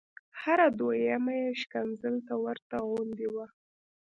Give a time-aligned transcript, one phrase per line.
[0.41, 3.45] هره دویمه یې ښکنځل ته ورته غوندې وه.